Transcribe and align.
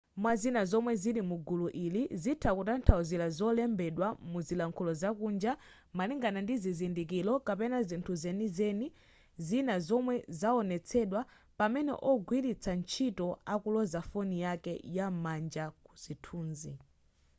mwazina 0.23 0.61
zomwe 0.71 0.93
zili 1.03 1.21
mugulu 1.29 1.67
ili 1.85 2.01
zitha 2.21 2.49
kutanthauzira 2.57 3.27
zolembedwa 3.37 4.07
muzilankhulo 4.31 4.91
zakunja 5.01 5.51
malingana 5.97 6.39
ndi 6.43 6.55
zizindikiro 6.63 7.33
kapena 7.47 7.77
zinthu 7.87 8.13
zenizeni 8.21 8.87
zina 9.47 9.75
zomwe 9.87 10.15
zaonetsedwa 10.39 11.21
pamene 11.59 11.93
ogwiritsa 12.11 12.71
ntchito 12.79 13.27
akuloza 13.53 13.99
foni 14.09 14.37
yake 14.45 14.73
yam'manja 14.95 15.65
ku 15.83 15.91
zinthuzi 16.01 16.73